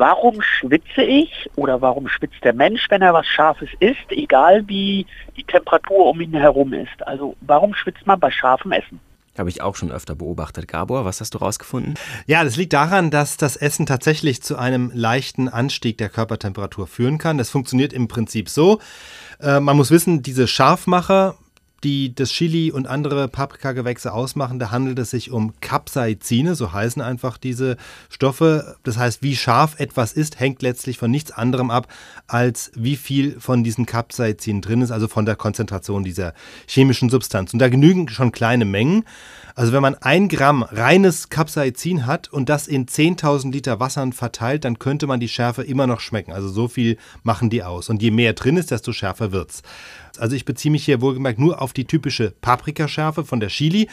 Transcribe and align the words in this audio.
Warum 0.00 0.40
schwitze 0.40 1.02
ich 1.02 1.50
oder 1.56 1.82
warum 1.82 2.08
schwitzt 2.08 2.42
der 2.42 2.54
Mensch, 2.54 2.86
wenn 2.88 3.02
er 3.02 3.12
was 3.12 3.26
Scharfes 3.26 3.68
isst, 3.80 4.06
egal 4.08 4.66
wie 4.66 5.04
die 5.36 5.44
Temperatur 5.44 6.06
um 6.06 6.18
ihn 6.22 6.32
herum 6.32 6.72
ist? 6.72 7.06
Also 7.06 7.36
warum 7.42 7.74
schwitzt 7.74 8.06
man 8.06 8.18
bei 8.18 8.30
scharfem 8.30 8.72
Essen? 8.72 8.98
Habe 9.36 9.50
ich 9.50 9.60
auch 9.60 9.76
schon 9.76 9.92
öfter 9.92 10.14
beobachtet. 10.14 10.68
Gabor, 10.68 11.04
was 11.04 11.20
hast 11.20 11.34
du 11.34 11.38
rausgefunden? 11.38 11.96
Ja, 12.24 12.44
das 12.44 12.56
liegt 12.56 12.72
daran, 12.72 13.10
dass 13.10 13.36
das 13.36 13.56
Essen 13.56 13.84
tatsächlich 13.84 14.42
zu 14.42 14.56
einem 14.56 14.90
leichten 14.94 15.50
Anstieg 15.50 15.98
der 15.98 16.08
Körpertemperatur 16.08 16.86
führen 16.86 17.18
kann. 17.18 17.36
Das 17.36 17.50
funktioniert 17.50 17.92
im 17.92 18.08
Prinzip 18.08 18.48
so. 18.48 18.80
Äh, 19.38 19.60
man 19.60 19.76
muss 19.76 19.90
wissen, 19.90 20.22
diese 20.22 20.48
Scharfmacher 20.48 21.36
die 21.84 22.14
das 22.14 22.30
Chili 22.30 22.70
und 22.70 22.86
andere 22.86 23.28
Paprikagewächse 23.28 24.12
ausmachen. 24.12 24.58
Da 24.58 24.70
handelt 24.70 24.98
es 24.98 25.10
sich 25.10 25.30
um 25.30 25.54
Capsaicine, 25.60 26.54
so 26.54 26.72
heißen 26.72 27.00
einfach 27.00 27.38
diese 27.38 27.76
Stoffe. 28.08 28.76
Das 28.82 28.98
heißt, 28.98 29.22
wie 29.22 29.36
scharf 29.36 29.78
etwas 29.78 30.12
ist, 30.12 30.40
hängt 30.40 30.62
letztlich 30.62 30.98
von 30.98 31.10
nichts 31.10 31.32
anderem 31.32 31.70
ab, 31.70 31.88
als 32.26 32.70
wie 32.74 32.96
viel 32.96 33.40
von 33.40 33.64
diesen 33.64 33.86
Capsaicin 33.86 34.60
drin 34.60 34.82
ist, 34.82 34.90
also 34.90 35.08
von 35.08 35.24
der 35.24 35.36
Konzentration 35.36 36.04
dieser 36.04 36.34
chemischen 36.66 37.10
Substanz. 37.10 37.52
Und 37.52 37.58
da 37.58 37.68
genügen 37.68 38.08
schon 38.08 38.32
kleine 38.32 38.64
Mengen. 38.64 39.04
Also 39.54 39.72
wenn 39.72 39.82
man 39.82 39.94
ein 39.96 40.28
Gramm 40.28 40.62
reines 40.62 41.28
Capsaicin 41.28 42.06
hat 42.06 42.28
und 42.32 42.48
das 42.48 42.68
in 42.68 42.86
10.000 42.86 43.52
Liter 43.52 43.80
Wassern 43.80 44.12
verteilt, 44.12 44.64
dann 44.64 44.78
könnte 44.78 45.06
man 45.06 45.20
die 45.20 45.28
Schärfe 45.28 45.62
immer 45.62 45.86
noch 45.86 46.00
schmecken. 46.00 46.32
Also 46.32 46.48
so 46.48 46.68
viel 46.68 46.96
machen 47.22 47.50
die 47.50 47.62
aus. 47.62 47.88
Und 47.88 48.02
je 48.02 48.10
mehr 48.10 48.32
drin 48.32 48.56
ist, 48.56 48.70
desto 48.70 48.92
schärfer 48.92 49.32
wird's. 49.32 49.62
Also 50.18 50.36
ich 50.36 50.44
beziehe 50.44 50.72
mich 50.72 50.84
hier 50.84 51.00
wohlgemerkt 51.00 51.38
nur 51.38 51.62
auf 51.62 51.69
die 51.72 51.86
typische 51.86 52.32
Paprikaschärfe 52.40 53.24
von 53.24 53.40
der 53.40 53.48
Chili. 53.48 53.88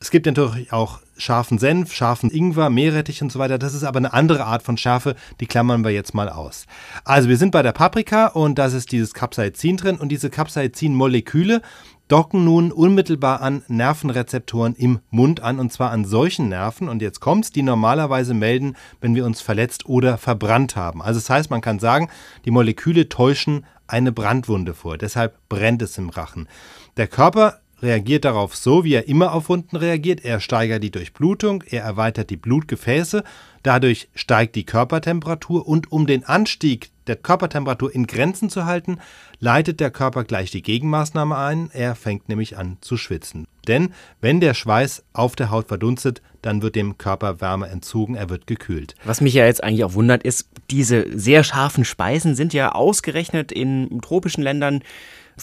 Es 0.00 0.10
gibt 0.10 0.26
natürlich 0.26 0.72
auch 0.72 1.00
scharfen 1.16 1.58
Senf, 1.58 1.92
scharfen 1.92 2.30
Ingwer, 2.30 2.70
Meerrettich 2.70 3.20
und 3.20 3.32
so 3.32 3.40
weiter. 3.40 3.58
Das 3.58 3.74
ist 3.74 3.82
aber 3.82 3.98
eine 3.98 4.12
andere 4.12 4.44
Art 4.44 4.62
von 4.62 4.76
Schärfe, 4.76 5.16
die 5.40 5.46
klammern 5.46 5.82
wir 5.82 5.90
jetzt 5.90 6.14
mal 6.14 6.28
aus. 6.28 6.66
Also 7.04 7.28
wir 7.28 7.36
sind 7.36 7.50
bei 7.50 7.62
der 7.62 7.72
Paprika 7.72 8.28
und 8.28 8.58
da 8.58 8.66
ist 8.66 8.92
dieses 8.92 9.12
Capsaicin 9.12 9.76
drin 9.76 9.96
und 9.96 10.10
diese 10.10 10.30
Capsaicin-Moleküle 10.30 11.62
docken 12.08 12.44
nun 12.44 12.72
unmittelbar 12.72 13.42
an 13.42 13.62
Nervenrezeptoren 13.68 14.74
im 14.76 15.00
Mund 15.10 15.40
an 15.40 15.58
und 15.58 15.72
zwar 15.72 15.90
an 15.90 16.04
solchen 16.04 16.48
Nerven 16.48 16.88
und 16.88 17.02
jetzt 17.02 17.20
kommt's, 17.20 17.50
die 17.50 17.62
normalerweise 17.62 18.34
melden, 18.34 18.76
wenn 19.00 19.14
wir 19.14 19.26
uns 19.26 19.40
verletzt 19.40 19.86
oder 19.86 20.16
verbrannt 20.16 20.74
haben. 20.74 21.02
Also 21.02 21.20
das 21.20 21.28
heißt, 21.28 21.50
man 21.50 21.60
kann 21.60 21.78
sagen, 21.78 22.08
die 22.44 22.50
Moleküle 22.50 23.08
täuschen 23.08 23.66
eine 23.88 24.12
Brandwunde 24.12 24.74
vor. 24.74 24.96
Deshalb 24.98 25.36
brennt 25.48 25.82
es 25.82 25.98
im 25.98 26.10
Rachen. 26.10 26.48
Der 26.96 27.08
Körper 27.08 27.60
reagiert 27.82 28.24
darauf 28.24 28.56
so, 28.56 28.84
wie 28.84 28.94
er 28.94 29.08
immer 29.08 29.32
auf 29.32 29.48
Wunden 29.48 29.76
reagiert. 29.76 30.24
Er 30.24 30.40
steigert 30.40 30.82
die 30.82 30.90
Durchblutung, 30.90 31.62
er 31.68 31.82
erweitert 31.82 32.30
die 32.30 32.36
Blutgefäße, 32.36 33.24
dadurch 33.62 34.08
steigt 34.14 34.56
die 34.56 34.64
Körpertemperatur 34.64 35.66
und 35.66 35.92
um 35.92 36.06
den 36.06 36.24
Anstieg 36.24 36.90
der 37.06 37.16
Körpertemperatur 37.16 37.94
in 37.94 38.06
Grenzen 38.06 38.50
zu 38.50 38.66
halten, 38.66 38.98
leitet 39.40 39.80
der 39.80 39.90
Körper 39.90 40.24
gleich 40.24 40.50
die 40.50 40.62
Gegenmaßnahme 40.62 41.36
ein. 41.36 41.70
Er 41.72 41.94
fängt 41.94 42.28
nämlich 42.28 42.58
an 42.58 42.76
zu 42.80 42.96
schwitzen. 42.96 43.46
Denn 43.66 43.94
wenn 44.20 44.40
der 44.40 44.54
Schweiß 44.54 45.04
auf 45.12 45.34
der 45.34 45.50
Haut 45.50 45.68
verdunstet, 45.68 46.22
dann 46.42 46.62
wird 46.62 46.76
dem 46.76 46.98
Körper 46.98 47.40
Wärme 47.40 47.68
entzogen, 47.68 48.14
er 48.14 48.28
wird 48.28 48.46
gekühlt. 48.46 48.94
Was 49.04 49.20
mich 49.20 49.34
ja 49.34 49.46
jetzt 49.46 49.64
eigentlich 49.64 49.84
auch 49.84 49.94
wundert, 49.94 50.22
ist, 50.22 50.48
diese 50.70 51.06
sehr 51.18 51.44
scharfen 51.44 51.84
Speisen 51.84 52.34
sind 52.34 52.52
ja 52.52 52.72
ausgerechnet 52.72 53.52
in 53.52 54.00
tropischen 54.00 54.42
Ländern 54.42 54.82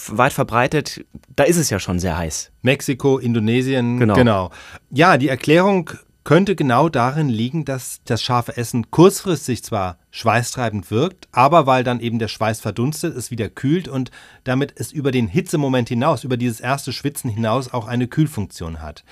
weit 0.08 0.34
verbreitet. 0.34 1.06
Da 1.36 1.44
ist 1.44 1.58
es 1.58 1.70
ja 1.70 1.80
schon 1.80 2.00
sehr 2.00 2.18
heiß. 2.18 2.52
Mexiko, 2.62 3.18
Indonesien, 3.18 4.00
Genau. 4.00 4.16
genau. 4.16 4.52
Ja, 4.92 5.18
die 5.18 5.28
Erklärung 5.30 5.90
könnte 6.24 6.56
genau 6.56 6.90
darin 6.90 7.30
liegen, 7.30 7.66
dass 7.66 8.02
das 8.04 8.24
scharfe 8.24 8.58
Essen 8.58 8.90
kurzfristig 8.90 9.64
zwar 9.64 10.00
schweißtreibend 10.10 10.90
wirkt, 10.90 11.28
aber 11.32 11.68
weil 11.68 11.84
dann 11.84 12.00
eben 12.00 12.18
der 12.18 12.28
Schweiß 12.30 12.60
verdunstet, 12.62 13.16
es 13.16 13.30
wieder 13.30 13.48
kühlt 13.48 13.88
und 13.88 14.10
damit 14.44 14.74
es 14.76 14.92
über 14.92 15.12
den 15.12 15.28
Hitzemoment 15.28 15.88
hinaus, 15.88 16.24
über 16.24 16.36
dieses 16.36 16.60
erste 16.60 16.92
Schwitzen 16.94 17.30
hinaus 17.30 17.72
auch 17.72 17.88
eine 17.88 18.08
Kühlfunktion 18.08 18.82
hat. 18.82 19.04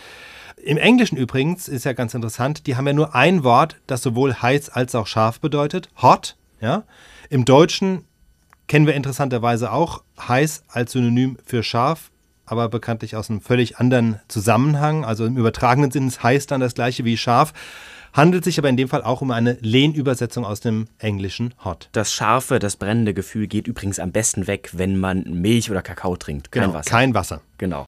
Im 0.63 0.77
Englischen 0.77 1.17
übrigens 1.17 1.67
ist 1.67 1.83
ja 1.85 1.93
ganz 1.93 2.13
interessant, 2.15 2.65
die 2.65 2.75
haben 2.77 2.87
ja 2.87 2.93
nur 2.93 3.13
ein 3.13 3.43
Wort, 3.43 3.75
das 3.85 4.01
sowohl 4.01 4.33
heiß 4.33 4.69
als 4.69 4.95
auch 4.95 5.05
scharf 5.07 5.39
bedeutet, 5.39 5.89
hot, 6.01 6.35
ja. 6.61 6.83
Im 7.29 7.45
Deutschen 7.45 8.05
kennen 8.73 8.87
wir 8.87 8.95
interessanterweise 8.95 9.71
auch 9.71 10.01
heiß 10.19 10.63
als 10.67 10.93
Synonym 10.93 11.37
für 11.45 11.61
scharf, 11.61 12.09
aber 12.47 12.69
bekanntlich 12.69 13.15
aus 13.15 13.29
einem 13.29 13.39
völlig 13.39 13.77
anderen 13.77 14.19
Zusammenhang. 14.29 15.05
Also 15.05 15.27
im 15.27 15.37
übertragenen 15.37 15.91
Sinn 15.91 16.07
ist 16.07 16.23
heiß 16.23 16.47
dann 16.47 16.59
das 16.59 16.73
gleiche 16.73 17.05
wie 17.05 17.15
scharf. 17.15 17.53
Handelt 18.13 18.43
sich 18.43 18.57
aber 18.57 18.69
in 18.69 18.77
dem 18.77 18.87
Fall 18.87 19.03
auch 19.03 19.21
um 19.21 19.29
eine 19.29 19.59
Lehnübersetzung 19.61 20.43
aus 20.43 20.59
dem 20.59 20.87
englischen 20.97 21.53
hot. 21.63 21.89
Das 21.91 22.13
scharfe, 22.13 22.57
das 22.57 22.75
brennende 22.75 23.13
Gefühl 23.13 23.45
geht 23.45 23.67
übrigens 23.67 23.99
am 23.99 24.11
besten 24.11 24.47
weg, 24.47 24.71
wenn 24.73 24.97
man 24.97 25.21
Milch 25.21 25.69
oder 25.69 25.83
Kakao 25.83 26.17
trinkt. 26.17 26.51
Kein 26.51 26.63
Genau, 26.63 26.73
Wasser. 26.73 26.89
Kein 26.89 27.13
Wasser. 27.13 27.41
Genau. 27.59 27.81